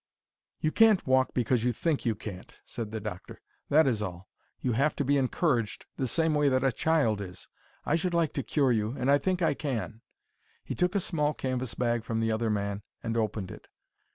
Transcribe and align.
"You 0.61 0.71
can't 0.71 1.05
walk 1.05 1.31
because 1.35 1.63
you 1.63 1.71
think 1.73 2.07
you 2.07 2.15
can't," 2.15 2.55
said 2.65 2.89
the 2.89 2.99
doctor; 2.99 3.39
"that 3.69 3.85
is 3.85 4.01
all. 4.01 4.27
You'll 4.59 4.73
have 4.73 4.95
to 4.95 5.05
be 5.05 5.15
encouraged 5.15 5.85
the 5.97 6.07
same 6.07 6.33
way 6.33 6.49
that 6.49 6.63
a 6.63 6.71
child 6.71 7.21
is. 7.21 7.47
I 7.85 7.95
should 7.95 8.15
like 8.15 8.33
to 8.33 8.41
cure 8.41 8.71
you, 8.71 8.95
and 8.97 9.11
I 9.11 9.19
think 9.19 9.43
I 9.43 9.53
can." 9.53 10.01
He 10.63 10.73
took 10.73 10.95
a 10.95 10.99
small 10.99 11.35
canvas 11.35 11.75
bag 11.75 12.03
from 12.03 12.19
the 12.19 12.31
other 12.31 12.49
man 12.49 12.81
and 13.03 13.15
opened 13.15 13.51
it. 13.51 13.67